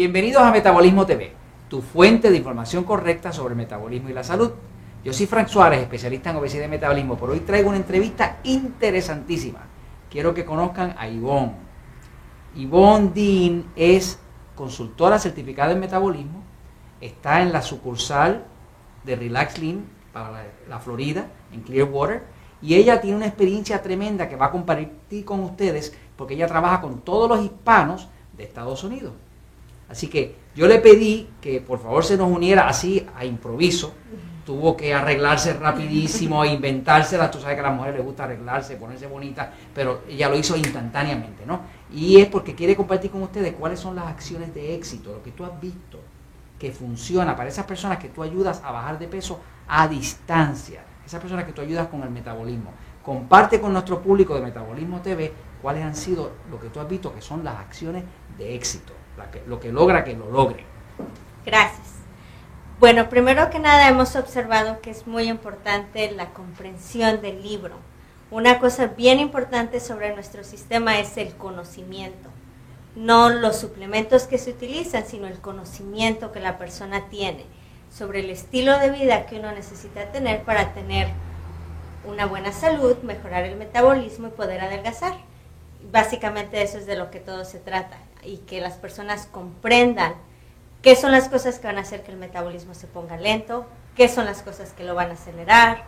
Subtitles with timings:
[0.00, 1.34] Bienvenidos a Metabolismo TV,
[1.68, 4.50] tu fuente de información correcta sobre el metabolismo y la salud.
[5.04, 9.58] Yo soy Frank Suárez, especialista en obesidad y metabolismo, por hoy traigo una entrevista interesantísima.
[10.08, 11.52] Quiero que conozcan a Ivonne.
[12.56, 14.18] Ivonne Dean es
[14.54, 16.44] consultora certificada en metabolismo,
[17.02, 18.46] está en la sucursal
[19.04, 22.22] de Relax Lean para la, la Florida, en Clearwater,
[22.62, 26.80] y ella tiene una experiencia tremenda que va a compartir con ustedes porque ella trabaja
[26.80, 29.12] con todos los hispanos de Estados Unidos.
[29.90, 33.92] Así que yo le pedí que por favor se nos uniera así a improviso.
[34.46, 37.30] Tuvo que arreglarse rapidísimo, inventársela.
[37.30, 40.56] Tú sabes que a las mujeres les gusta arreglarse, ponerse bonita, pero ella lo hizo
[40.56, 41.62] instantáneamente, ¿no?
[41.92, 45.32] Y es porque quiere compartir con ustedes cuáles son las acciones de éxito, lo que
[45.32, 45.98] tú has visto
[46.58, 51.20] que funciona para esas personas que tú ayudas a bajar de peso a distancia, esas
[51.20, 52.70] personas que tú ayudas con el metabolismo.
[53.02, 57.14] Comparte con nuestro público de Metabolismo TV cuáles han sido lo que tú has visto
[57.14, 58.04] que son las acciones
[58.36, 58.99] de éxito
[59.46, 60.64] lo que logra que lo logre.
[61.44, 61.90] Gracias.
[62.78, 67.74] Bueno, primero que nada hemos observado que es muy importante la comprensión del libro.
[68.30, 72.30] Una cosa bien importante sobre nuestro sistema es el conocimiento.
[72.96, 77.44] No los suplementos que se utilizan, sino el conocimiento que la persona tiene
[77.92, 81.08] sobre el estilo de vida que uno necesita tener para tener
[82.04, 85.14] una buena salud, mejorar el metabolismo y poder adelgazar.
[85.90, 90.14] Básicamente eso es de lo que todo se trata y que las personas comprendan
[90.82, 94.08] qué son las cosas que van a hacer que el metabolismo se ponga lento, qué
[94.08, 95.84] son las cosas que lo van a acelerar,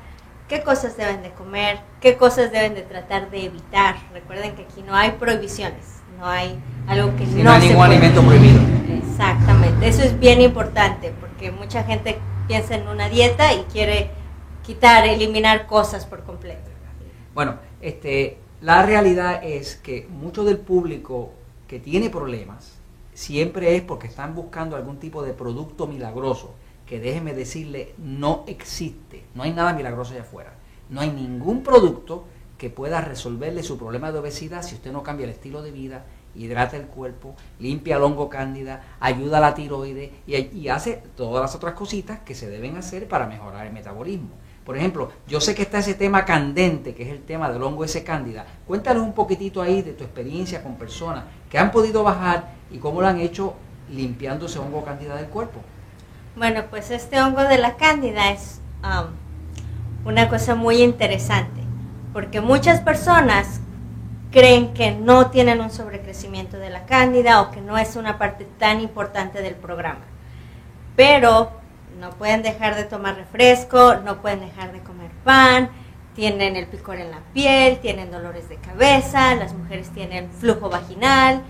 [0.49, 3.97] qué cosas deben de comer, qué cosas deben de tratar de evitar.
[4.13, 8.23] Recuerden que aquí no hay prohibiciones, no hay algo que no, no hay ningún alimento
[8.23, 8.61] prohibido.
[8.89, 14.11] Exactamente, eso es bien importante porque mucha gente piensa en una dieta y quiere
[14.63, 16.71] quitar, eliminar cosas por completo.
[17.35, 21.33] Bueno, este, la realidad es que mucho del público
[21.73, 22.75] que tiene problemas
[23.15, 26.53] siempre es porque están buscando algún tipo de producto milagroso
[26.85, 30.53] que déjeme decirle no existe, no hay nada milagroso allá afuera,
[30.91, 32.27] no hay ningún producto
[32.59, 36.05] que pueda resolverle su problema de obesidad si usted no cambia el estilo de vida,
[36.35, 41.41] hidrata el cuerpo, limpia el hongo cándida, ayuda a la tiroides y, y hace todas
[41.41, 44.35] las otras cositas que se deben hacer para mejorar el metabolismo.
[44.65, 47.85] Por ejemplo, yo sé que está ese tema candente, que es el tema del hongo
[47.85, 48.47] ese cándida.
[48.67, 53.01] Cuéntanos un poquitito ahí de tu experiencia con personas que han podido bajar y cómo
[53.01, 53.55] lo han hecho
[53.91, 55.61] limpiando ese hongo cándida del cuerpo.
[56.37, 61.61] Bueno, pues este hongo de la cándida es um, una cosa muy interesante,
[62.13, 63.61] porque muchas personas
[64.31, 68.47] creen que no tienen un sobrecrecimiento de la cándida o que no es una parte
[68.59, 70.05] tan importante del programa.
[70.97, 71.62] Pero
[72.03, 75.71] no pueden dejar de tomar refresco, no pueden dejar de comer pan,
[76.17, 81.43] tienen el picor en la piel, tienen dolores de cabeza, las mujeres tienen flujo vaginal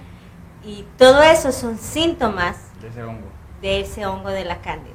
[0.62, 3.28] y todo eso son síntomas de ese hongo
[3.62, 4.94] de, ese hongo de la cándida.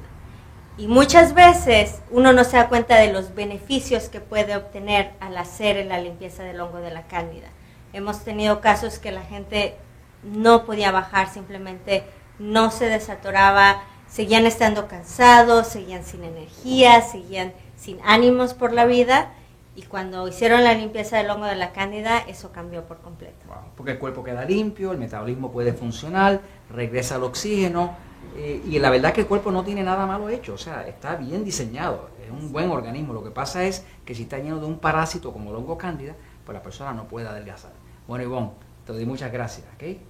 [0.76, 5.36] Y muchas veces uno no se da cuenta de los beneficios que puede obtener al
[5.36, 7.48] hacer la limpieza del hongo de la cándida.
[7.92, 9.74] Hemos tenido casos que la gente
[10.22, 12.04] no podía bajar, simplemente
[12.38, 19.32] no se desatoraba, seguían estando cansados, seguían sin energía, seguían sin ánimos por la vida.
[19.76, 23.46] Y cuando hicieron la limpieza del hongo de la cándida, eso cambió por completo.
[23.76, 27.94] porque el cuerpo queda limpio, el metabolismo puede funcionar, regresa el oxígeno.
[28.36, 31.14] Eh, y la verdad que el cuerpo no tiene nada malo hecho, o sea, está
[31.14, 33.14] bien diseñado, es un buen organismo.
[33.14, 36.14] Lo que pasa es que si está lleno de un parásito como el hongo cándida,
[36.44, 37.70] pues la persona no puede adelgazar.
[38.08, 38.50] Bueno, Ivonne,
[38.84, 39.66] te doy muchas gracias.
[39.76, 40.00] ¿okay?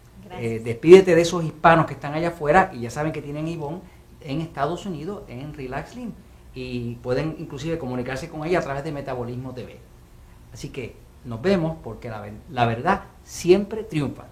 [0.41, 3.81] Eh, despídete de esos hispanos que están allá afuera y ya saben que tienen Ivonne
[4.21, 6.13] en Estados Unidos en Relax Slim
[6.55, 9.79] y pueden inclusive comunicarse con ella a través de Metabolismo TV.
[10.53, 14.27] Así que nos vemos porque la, la verdad siempre triunfa.